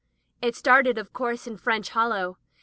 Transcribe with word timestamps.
It 0.41 0.55
started, 0.55 0.97
of 0.97 1.13
course, 1.13 1.45
in 1.45 1.57
French 1.57 1.89
Hollow. 1.91 2.39